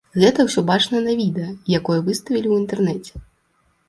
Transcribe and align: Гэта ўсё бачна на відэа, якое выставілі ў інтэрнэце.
Гэта 0.21 0.43
ўсё 0.45 0.61
бачна 0.69 1.01
на 1.07 1.13
відэа, 1.19 1.49
якое 1.79 1.97
выставілі 2.07 2.47
ў 2.49 2.55
інтэрнэце. 2.63 3.13